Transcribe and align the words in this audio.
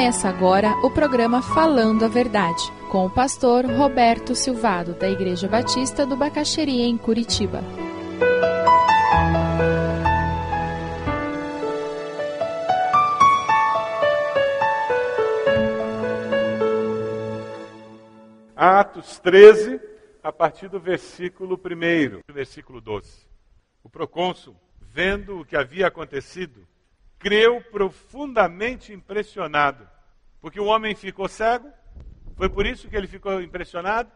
Começa 0.00 0.30
agora 0.30 0.70
o 0.82 0.90
programa 0.90 1.42
Falando 1.42 2.06
a 2.06 2.08
Verdade, 2.08 2.72
com 2.90 3.04
o 3.04 3.10
pastor 3.10 3.66
Roberto 3.66 4.34
Silvado, 4.34 4.94
da 4.94 5.06
Igreja 5.10 5.46
Batista 5.46 6.06
do 6.06 6.16
Bacaxeria, 6.16 6.86
em 6.86 6.96
Curitiba. 6.96 7.60
Atos 18.56 19.18
13, 19.18 19.78
a 20.22 20.32
partir 20.32 20.70
do 20.70 20.80
versículo 20.80 21.56
1, 21.56 22.32
versículo 22.32 22.80
12. 22.80 23.28
O 23.84 23.90
procônsul, 23.90 24.56
vendo 24.80 25.40
o 25.40 25.44
que 25.44 25.54
havia 25.54 25.88
acontecido, 25.88 26.66
creu 27.20 27.62
profundamente 27.70 28.94
impressionado, 28.94 29.86
porque 30.40 30.60
o 30.60 30.66
homem 30.66 30.94
ficou 30.94 31.28
cego, 31.28 31.70
foi 32.36 32.48
por 32.48 32.64
isso 32.66 32.88
que 32.88 32.96
ele 32.96 33.06
ficou 33.06 33.40
impressionado. 33.42 34.10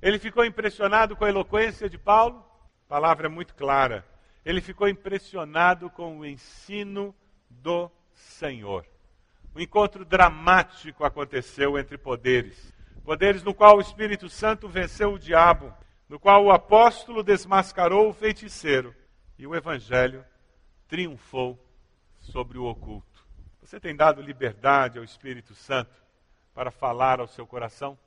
Ele 0.00 0.18
ficou 0.18 0.44
impressionado 0.44 1.16
com 1.16 1.24
a 1.24 1.28
eloquência 1.28 1.88
de 1.88 1.98
Paulo, 1.98 2.44
palavra 2.88 3.26
é 3.26 3.28
muito 3.28 3.54
clara. 3.54 4.06
Ele 4.44 4.60
ficou 4.60 4.88
impressionado 4.88 5.88
com 5.90 6.18
o 6.18 6.26
ensino 6.26 7.14
do 7.48 7.90
Senhor. 8.12 8.86
Um 9.54 9.60
encontro 9.60 10.04
dramático 10.04 11.04
aconteceu 11.04 11.78
entre 11.78 11.96
poderes. 11.96 12.72
Poderes 13.04 13.42
no 13.42 13.54
qual 13.54 13.78
o 13.78 13.80
Espírito 13.80 14.28
Santo 14.28 14.68
venceu 14.68 15.14
o 15.14 15.18
diabo, 15.18 15.72
no 16.08 16.18
qual 16.18 16.44
o 16.44 16.52
apóstolo 16.52 17.22
desmascarou 17.22 18.08
o 18.08 18.14
feiticeiro 18.14 18.94
e 19.38 19.46
o 19.46 19.54
evangelho 19.54 20.24
triunfou 20.88 21.58
sobre 22.18 22.58
o 22.58 22.64
oculto. 22.64 23.13
Você 23.64 23.80
tem 23.80 23.96
dado 23.96 24.20
liberdade 24.20 24.98
ao 24.98 25.04
Espírito 25.04 25.54
Santo 25.54 25.90
para 26.52 26.70
falar 26.70 27.18
ao 27.18 27.26
seu 27.26 27.46
coração? 27.46 27.98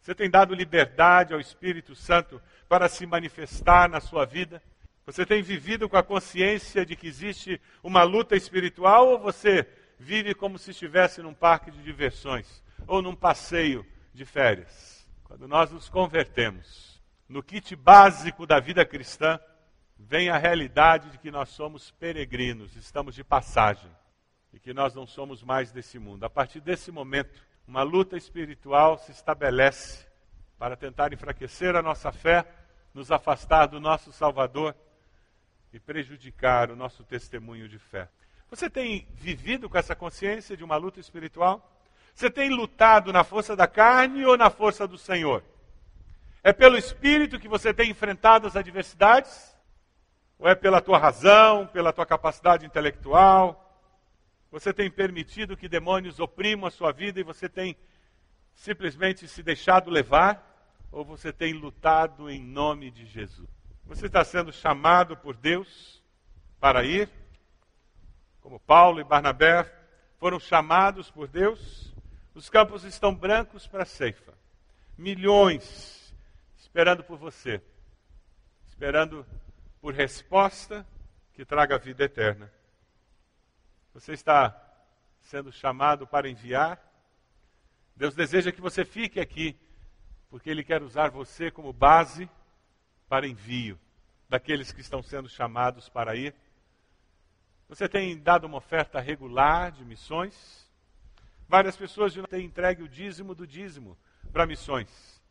Você 0.00 0.12
tem 0.16 0.28
dado 0.28 0.52
liberdade 0.52 1.32
ao 1.32 1.38
Espírito 1.38 1.94
Santo 1.94 2.42
para 2.68 2.88
se 2.88 3.06
manifestar 3.06 3.88
na 3.88 4.00
sua 4.00 4.24
vida? 4.24 4.60
Você 5.06 5.24
tem 5.24 5.44
vivido 5.44 5.88
com 5.88 5.96
a 5.96 6.02
consciência 6.02 6.84
de 6.84 6.96
que 6.96 7.06
existe 7.06 7.60
uma 7.84 8.02
luta 8.02 8.34
espiritual 8.34 9.06
ou 9.06 9.18
você 9.20 9.64
vive 9.96 10.34
como 10.34 10.58
se 10.58 10.72
estivesse 10.72 11.22
num 11.22 11.32
parque 11.32 11.70
de 11.70 11.80
diversões 11.84 12.60
ou 12.84 13.00
num 13.00 13.14
passeio 13.14 13.86
de 14.12 14.24
férias? 14.24 15.08
Quando 15.22 15.46
nós 15.46 15.70
nos 15.70 15.88
convertemos 15.88 17.00
no 17.28 17.44
kit 17.44 17.76
básico 17.76 18.44
da 18.44 18.58
vida 18.58 18.84
cristã, 18.84 19.38
vem 19.96 20.30
a 20.30 20.36
realidade 20.36 21.10
de 21.10 21.18
que 21.18 21.30
nós 21.30 21.50
somos 21.50 21.92
peregrinos, 21.92 22.74
estamos 22.74 23.14
de 23.14 23.22
passagem 23.22 23.88
e 24.56 24.58
que 24.58 24.72
nós 24.72 24.94
não 24.94 25.06
somos 25.06 25.42
mais 25.42 25.70
desse 25.70 25.98
mundo. 25.98 26.24
A 26.24 26.30
partir 26.30 26.60
desse 26.62 26.90
momento, 26.90 27.38
uma 27.68 27.82
luta 27.82 28.16
espiritual 28.16 28.96
se 28.96 29.12
estabelece 29.12 30.06
para 30.58 30.74
tentar 30.74 31.12
enfraquecer 31.12 31.76
a 31.76 31.82
nossa 31.82 32.10
fé, 32.10 32.42
nos 32.94 33.12
afastar 33.12 33.66
do 33.66 33.78
nosso 33.78 34.10
Salvador 34.12 34.74
e 35.74 35.78
prejudicar 35.78 36.70
o 36.70 36.76
nosso 36.76 37.04
testemunho 37.04 37.68
de 37.68 37.78
fé. 37.78 38.08
Você 38.48 38.70
tem 38.70 39.06
vivido 39.12 39.68
com 39.68 39.76
essa 39.76 39.94
consciência 39.94 40.56
de 40.56 40.64
uma 40.64 40.76
luta 40.76 41.00
espiritual? 41.00 41.70
Você 42.14 42.30
tem 42.30 42.48
lutado 42.48 43.12
na 43.12 43.24
força 43.24 43.54
da 43.54 43.66
carne 43.66 44.24
ou 44.24 44.38
na 44.38 44.48
força 44.48 44.88
do 44.88 44.96
Senhor? 44.96 45.44
É 46.42 46.50
pelo 46.50 46.78
Espírito 46.78 47.38
que 47.38 47.46
você 47.46 47.74
tem 47.74 47.90
enfrentado 47.90 48.46
as 48.46 48.56
adversidades? 48.56 49.54
Ou 50.38 50.48
é 50.48 50.54
pela 50.54 50.80
tua 50.80 50.96
razão, 50.96 51.66
pela 51.66 51.92
tua 51.92 52.06
capacidade 52.06 52.64
intelectual? 52.64 53.64
Você 54.56 54.72
tem 54.72 54.90
permitido 54.90 55.54
que 55.54 55.68
demônios 55.68 56.18
oprimam 56.18 56.66
a 56.66 56.70
sua 56.70 56.90
vida 56.90 57.20
e 57.20 57.22
você 57.22 57.46
tem 57.46 57.76
simplesmente 58.54 59.28
se 59.28 59.42
deixado 59.42 59.90
levar? 59.90 60.42
Ou 60.90 61.04
você 61.04 61.30
tem 61.30 61.52
lutado 61.52 62.30
em 62.30 62.42
nome 62.42 62.90
de 62.90 63.04
Jesus? 63.04 63.50
Você 63.84 64.06
está 64.06 64.24
sendo 64.24 64.50
chamado 64.50 65.14
por 65.14 65.36
Deus 65.36 66.02
para 66.58 66.82
ir? 66.84 67.10
Como 68.40 68.58
Paulo 68.58 68.98
e 68.98 69.04
Barnabé 69.04 69.70
foram 70.18 70.40
chamados 70.40 71.10
por 71.10 71.28
Deus? 71.28 71.94
Os 72.34 72.48
campos 72.48 72.82
estão 72.82 73.14
brancos 73.14 73.66
para 73.66 73.82
a 73.82 73.86
ceifa. 73.86 74.32
Milhões 74.96 76.16
esperando 76.56 77.04
por 77.04 77.18
você. 77.18 77.60
Esperando 78.66 79.26
por 79.82 79.92
resposta 79.92 80.86
que 81.34 81.44
traga 81.44 81.76
vida 81.76 82.04
eterna. 82.04 82.50
Você 83.96 84.12
está 84.12 84.54
sendo 85.22 85.50
chamado 85.50 86.06
para 86.06 86.28
enviar. 86.28 86.78
Deus 87.96 88.14
deseja 88.14 88.52
que 88.52 88.60
você 88.60 88.84
fique 88.84 89.18
aqui, 89.18 89.56
porque 90.28 90.50
Ele 90.50 90.62
quer 90.62 90.82
usar 90.82 91.08
você 91.08 91.50
como 91.50 91.72
base 91.72 92.28
para 93.08 93.26
envio 93.26 93.80
daqueles 94.28 94.70
que 94.70 94.82
estão 94.82 95.02
sendo 95.02 95.30
chamados 95.30 95.88
para 95.88 96.14
ir. 96.14 96.34
Você 97.70 97.88
tem 97.88 98.18
dado 98.18 98.44
uma 98.46 98.58
oferta 98.58 99.00
regular 99.00 99.72
de 99.72 99.82
missões. 99.82 100.70
Várias 101.48 101.74
pessoas 101.74 102.12
já 102.12 102.22
têm 102.24 102.44
entregue 102.44 102.82
o 102.82 102.88
dízimo 102.88 103.34
do 103.34 103.46
dízimo 103.46 103.96
para 104.30 104.44
missões. 104.44 105.22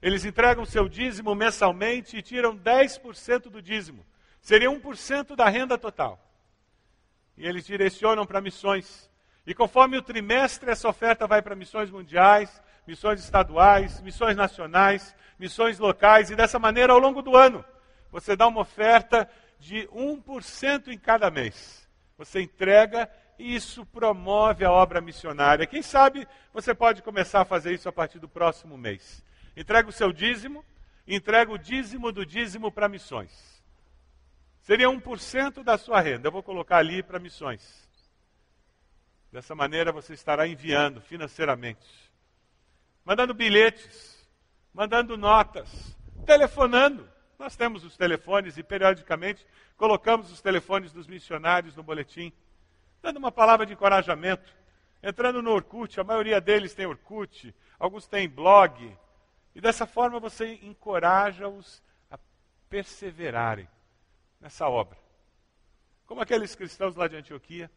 Eles 0.00 0.24
entregam 0.24 0.64
seu 0.64 0.88
dízimo 0.88 1.34
mensalmente 1.34 2.16
e 2.16 2.22
tiram 2.22 2.56
10% 2.56 3.50
do 3.50 3.60
dízimo. 3.60 4.06
Seria 4.40 4.70
1% 4.70 5.34
da 5.34 5.48
renda 5.48 5.76
total. 5.76 6.24
E 7.36 7.46
eles 7.46 7.66
direcionam 7.66 8.26
para 8.26 8.40
missões. 8.40 9.10
E 9.46 9.54
conforme 9.54 9.96
o 9.98 10.02
trimestre, 10.02 10.70
essa 10.70 10.88
oferta 10.88 11.26
vai 11.26 11.42
para 11.42 11.54
missões 11.54 11.90
mundiais, 11.90 12.62
missões 12.86 13.20
estaduais, 13.20 14.00
missões 14.00 14.36
nacionais, 14.36 15.14
missões 15.38 15.78
locais. 15.78 16.30
E 16.30 16.36
dessa 16.36 16.58
maneira, 16.58 16.92
ao 16.92 16.98
longo 16.98 17.20
do 17.20 17.36
ano, 17.36 17.64
você 18.10 18.36
dá 18.36 18.46
uma 18.46 18.60
oferta 18.60 19.28
de 19.58 19.88
1% 19.88 20.88
em 20.88 20.98
cada 20.98 21.30
mês. 21.30 21.88
Você 22.16 22.40
entrega 22.40 23.10
e 23.38 23.54
isso 23.54 23.84
promove 23.86 24.64
a 24.64 24.70
obra 24.70 25.00
missionária. 25.00 25.66
Quem 25.66 25.82
sabe 25.82 26.26
você 26.52 26.74
pode 26.74 27.02
começar 27.02 27.40
a 27.40 27.44
fazer 27.44 27.74
isso 27.74 27.88
a 27.88 27.92
partir 27.92 28.18
do 28.18 28.28
próximo 28.28 28.78
mês. 28.78 29.24
Entrega 29.56 29.88
o 29.88 29.92
seu 29.92 30.12
dízimo, 30.12 30.64
entrega 31.06 31.52
o 31.52 31.58
dízimo 31.58 32.12
do 32.12 32.24
dízimo 32.24 32.70
para 32.70 32.88
missões. 32.88 33.53
Seria 34.64 34.88
1% 34.88 35.62
da 35.62 35.76
sua 35.76 36.00
renda. 36.00 36.28
Eu 36.28 36.32
vou 36.32 36.42
colocar 36.42 36.78
ali 36.78 37.02
para 37.02 37.18
missões. 37.18 37.86
Dessa 39.30 39.54
maneira 39.54 39.92
você 39.92 40.14
estará 40.14 40.48
enviando 40.48 41.02
financeiramente, 41.02 41.86
mandando 43.04 43.34
bilhetes, 43.34 44.26
mandando 44.72 45.18
notas, 45.18 45.94
telefonando. 46.24 47.06
Nós 47.38 47.54
temos 47.56 47.84
os 47.84 47.94
telefones 47.94 48.56
e 48.56 48.62
periodicamente 48.62 49.46
colocamos 49.76 50.32
os 50.32 50.40
telefones 50.40 50.92
dos 50.92 51.06
missionários 51.06 51.76
no 51.76 51.82
boletim, 51.82 52.32
dando 53.02 53.18
uma 53.18 53.30
palavra 53.30 53.66
de 53.66 53.74
encorajamento, 53.74 54.50
entrando 55.02 55.42
no 55.42 55.50
Orkut, 55.50 56.00
a 56.00 56.04
maioria 56.04 56.40
deles 56.40 56.72
tem 56.72 56.86
Orkut, 56.86 57.54
alguns 57.78 58.06
têm 58.06 58.26
blog, 58.26 58.96
e 59.54 59.60
dessa 59.60 59.84
forma 59.84 60.18
você 60.18 60.54
encoraja-os 60.62 61.82
a 62.10 62.18
perseverarem 62.70 63.68
nessa 64.40 64.68
obra. 64.68 64.98
Como 66.06 66.20
aqueles 66.20 66.54
cristãos 66.54 66.94
lá 66.94 67.08
de 67.08 67.16
Antioquia 67.16 67.70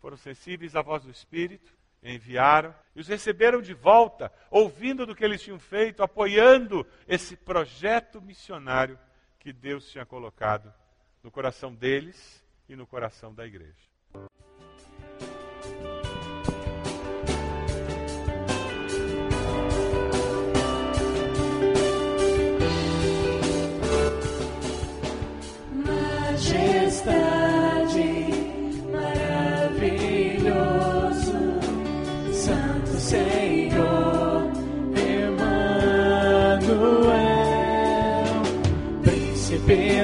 foram 0.00 0.16
sensíveis 0.16 0.74
à 0.76 0.82
voz 0.82 1.04
do 1.04 1.10
Espírito, 1.10 1.72
enviaram 2.02 2.74
e 2.94 3.00
os 3.00 3.08
receberam 3.08 3.62
de 3.62 3.72
volta, 3.72 4.32
ouvindo 4.50 5.06
do 5.06 5.14
que 5.14 5.24
eles 5.24 5.42
tinham 5.42 5.58
feito, 5.58 6.02
apoiando 6.02 6.86
esse 7.06 7.36
projeto 7.36 8.20
missionário 8.20 8.98
que 9.38 9.52
Deus 9.52 9.90
tinha 9.90 10.04
colocado 10.04 10.72
no 11.22 11.30
coração 11.30 11.72
deles 11.72 12.44
e 12.68 12.74
no 12.74 12.86
coração 12.86 13.32
da 13.32 13.46
igreja. 13.46 13.92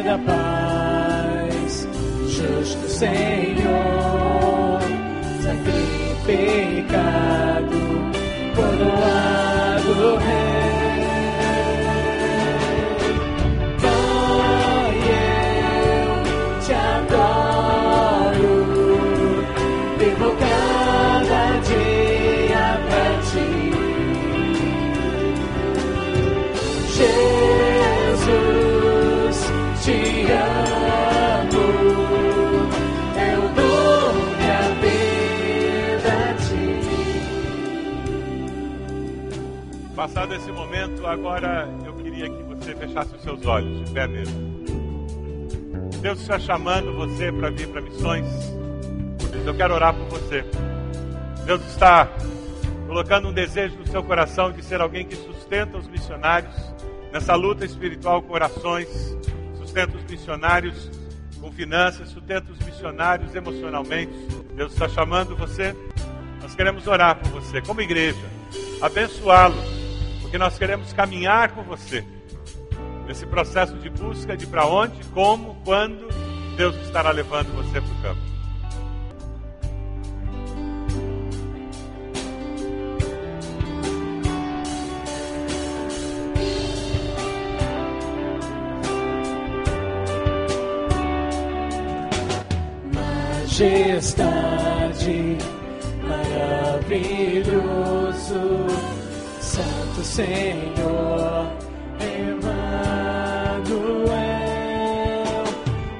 Da 0.09 0.17
paz, 0.17 1.87
justo 2.29 2.89
Senhor, 2.89 4.81
sacrificado, 5.43 6.89
coroado 8.57 10.17
Rei. 10.17 10.48
Passado 39.99 40.33
esse 40.33 40.53
momento, 40.53 41.05
agora 41.09 41.69
eu 41.85 41.93
queria 41.95 42.31
que 42.31 42.43
você 42.45 42.73
fechasse 42.73 43.17
os 43.17 43.21
seus 43.21 43.45
olhos, 43.45 43.85
de 43.85 43.93
pé 43.93 44.07
mesmo. 44.07 44.65
Deus 46.01 46.21
está 46.21 46.39
chamando 46.39 46.95
você 46.95 47.33
para 47.33 47.51
vir 47.51 47.67
para 47.67 47.81
missões. 47.81 48.25
Eu 49.45 49.57
quero 49.57 49.75
orar 49.75 49.93
por 49.93 50.07
você. 50.07 50.45
Deus 51.45 51.67
está 51.67 52.09
colocando 52.87 53.27
um 53.27 53.33
desejo 53.33 53.77
no 53.77 53.89
seu 53.89 54.01
coração 54.05 54.53
de 54.53 54.65
ser 54.65 54.81
alguém 54.81 55.05
que 55.05 55.17
sustenta 55.17 55.77
os 55.77 55.89
missionários 55.89 56.55
nessa 57.13 57.35
luta 57.35 57.65
espiritual 57.65 58.23
com 58.23 58.35
orações, 58.35 58.87
sustenta 59.57 59.97
os 59.97 60.05
missionários 60.05 60.89
com 61.41 61.51
finanças, 61.51 62.11
sustenta 62.11 62.53
os 62.53 62.59
missionários 62.61 63.35
emocionalmente. 63.35 64.13
Deus 64.55 64.75
está 64.75 64.89
chamando 64.89 65.35
você. 65.35 65.75
Nós 66.41 66.55
queremos 66.55 66.87
orar 66.87 67.17
por 67.17 67.33
você, 67.33 67.61
como 67.61 67.81
igreja, 67.81 68.23
abençoá-lo, 68.81 69.78
porque 70.29 70.37
nós 70.37 70.59
queremos 70.59 70.93
caminhar 70.93 71.55
com 71.55 71.63
você 71.63 72.05
nesse 73.07 73.25
processo 73.25 73.75
de 73.79 73.89
busca 73.89 74.37
de 74.37 74.47
para 74.47 74.67
onde, 74.67 75.03
como, 75.15 75.57
quando 75.65 76.07
Deus 76.55 76.77
estará 76.85 77.11
levando 77.11 77.51
você 77.57 77.81
para 77.81 77.91
o 77.91 78.03
campo. 78.03 78.29
majestade, 93.59 95.39
maravilhoso, 96.07 97.59
Senhor, 100.09 101.53
Emmanuel, 102.01 102.65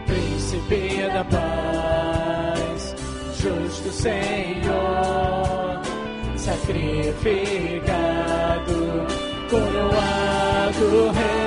Príncipe 0.07 1.09
da 1.13 1.25
paz, 1.25 2.97
justo 3.41 3.93
Senhor, 3.93 5.81
sacrificado, 6.37 7.87
coroado 9.49 11.13
Rei. 11.13 11.38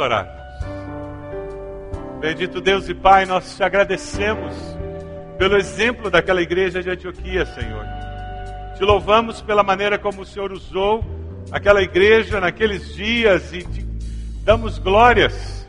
Orar. 0.00 0.28
Bendito 2.20 2.60
Deus 2.60 2.88
e 2.88 2.94
Pai, 2.94 3.24
nós 3.24 3.56
te 3.56 3.62
agradecemos 3.62 4.54
pelo 5.38 5.56
exemplo 5.56 6.10
daquela 6.10 6.42
igreja 6.42 6.82
de 6.82 6.90
Antioquia, 6.90 7.46
Senhor. 7.46 7.84
Te 8.76 8.84
louvamos 8.84 9.40
pela 9.40 9.62
maneira 9.62 9.98
como 9.98 10.22
o 10.22 10.26
Senhor 10.26 10.52
usou 10.52 11.04
aquela 11.50 11.82
igreja 11.82 12.40
naqueles 12.40 12.94
dias 12.94 13.52
e 13.52 13.62
te 13.62 13.86
damos 14.44 14.78
glórias 14.78 15.66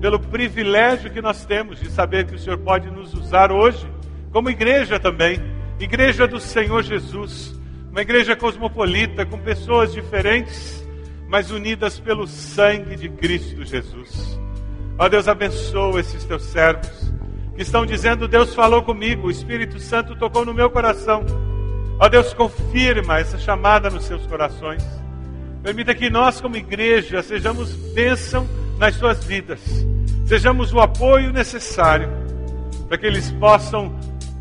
pelo 0.00 0.18
privilégio 0.18 1.10
que 1.10 1.20
nós 1.20 1.44
temos 1.44 1.78
de 1.78 1.90
saber 1.90 2.26
que 2.26 2.34
o 2.34 2.38
Senhor 2.38 2.58
pode 2.58 2.90
nos 2.90 3.12
usar 3.12 3.52
hoje 3.52 3.86
como 4.32 4.48
igreja 4.48 4.98
também, 4.98 5.40
igreja 5.78 6.26
do 6.26 6.40
Senhor 6.40 6.82
Jesus, 6.82 7.58
uma 7.90 8.00
igreja 8.00 8.36
cosmopolita 8.36 9.26
com 9.26 9.38
pessoas 9.38 9.92
diferentes, 9.92 10.79
mas 11.30 11.52
unidas 11.52 12.00
pelo 12.00 12.26
sangue 12.26 12.96
de 12.96 13.08
Cristo 13.08 13.64
Jesus. 13.64 14.38
Ó 14.98 15.08
Deus, 15.08 15.28
abençoa 15.28 16.00
esses 16.00 16.24
teus 16.24 16.42
servos 16.42 16.90
que 17.54 17.62
estão 17.62 17.86
dizendo: 17.86 18.26
Deus 18.26 18.52
falou 18.52 18.82
comigo, 18.82 19.28
o 19.28 19.30
Espírito 19.30 19.78
Santo 19.78 20.16
tocou 20.16 20.44
no 20.44 20.52
meu 20.52 20.68
coração. 20.68 21.24
Ó 22.00 22.08
Deus, 22.08 22.34
confirma 22.34 23.20
essa 23.20 23.38
chamada 23.38 23.88
nos 23.88 24.04
seus 24.06 24.26
corações. 24.26 24.84
Permita 25.62 25.94
que 25.94 26.10
nós, 26.10 26.40
como 26.40 26.56
igreja, 26.56 27.22
sejamos 27.22 27.74
bênção 27.94 28.48
nas 28.78 28.96
suas 28.96 29.22
vidas, 29.22 29.60
sejamos 30.26 30.72
o 30.72 30.80
apoio 30.80 31.32
necessário 31.32 32.08
para 32.88 32.98
que 32.98 33.06
eles 33.06 33.30
possam 33.32 33.94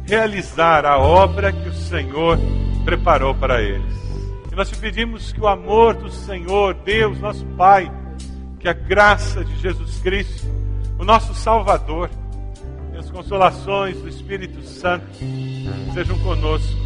realizar 0.08 0.86
a 0.86 0.98
obra 0.98 1.52
que 1.52 1.70
o 1.70 1.74
Senhor 1.74 2.40
preparou 2.84 3.36
para 3.36 3.62
eles. 3.62 4.09
Nós 4.60 4.68
te 4.68 4.76
pedimos 4.76 5.32
que 5.32 5.40
o 5.40 5.48
amor 5.48 5.94
do 5.94 6.12
Senhor, 6.12 6.74
Deus, 6.74 7.18
nosso 7.22 7.46
Pai, 7.56 7.90
que 8.60 8.68
a 8.68 8.74
graça 8.74 9.42
de 9.42 9.56
Jesus 9.56 10.00
Cristo, 10.00 10.46
o 11.00 11.06
nosso 11.06 11.34
Salvador, 11.34 12.10
e 12.94 12.98
as 12.98 13.10
consolações 13.10 14.02
do 14.02 14.10
Espírito 14.10 14.62
Santo 14.62 15.08
sejam 15.94 16.20
conosco 16.20 16.78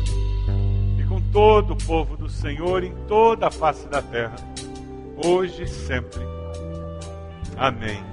e 1.00 1.04
com 1.06 1.20
todo 1.32 1.74
o 1.74 1.78
povo 1.78 2.16
do 2.16 2.30
Senhor 2.30 2.84
em 2.84 2.94
toda 3.08 3.48
a 3.48 3.52
face 3.52 3.88
da 3.88 4.04
terra, 4.04 4.36
hoje 5.26 5.64
e 5.64 5.68
sempre. 5.68 6.22
Amém. 7.58 8.13